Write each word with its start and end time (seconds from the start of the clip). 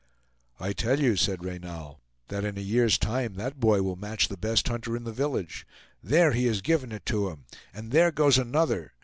"I 0.59 0.73
tell 0.73 0.99
you," 0.99 1.15
said 1.15 1.43
Reynal, 1.45 2.01
"that 2.29 2.43
in 2.43 2.57
a 2.57 2.61
year's 2.61 2.97
time 2.97 3.35
that 3.35 3.59
boy 3.59 3.83
will 3.83 3.95
match 3.95 4.29
the 4.29 4.35
best 4.35 4.67
hunter 4.67 4.95
in 4.97 5.03
the 5.03 5.11
village. 5.11 5.63
There 6.01 6.31
he 6.31 6.47
has 6.47 6.61
given 6.63 6.91
it 6.91 7.05
to 7.05 7.29
him! 7.29 7.45
and 7.71 7.91
there 7.91 8.11
goes 8.11 8.39
another! 8.39 8.93